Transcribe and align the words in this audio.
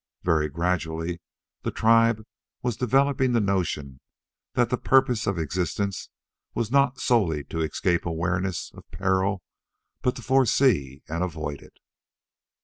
Very 0.23 0.49
gradually 0.49 1.21
the 1.61 1.69
tribe 1.69 2.23
was 2.63 2.75
developing 2.75 3.33
the 3.33 3.39
notion 3.39 3.99
that 4.55 4.71
the 4.71 4.77
purpose 4.79 5.27
of 5.27 5.37
existence 5.37 6.09
was 6.55 6.71
not 6.71 6.99
solely 6.99 7.43
to 7.43 7.61
escape 7.61 8.03
awareness 8.07 8.71
of 8.73 8.83
peril, 8.89 9.43
but 10.01 10.15
to 10.15 10.23
foresee 10.23 11.03
and 11.07 11.23
avoid 11.23 11.61
it. 11.61 11.77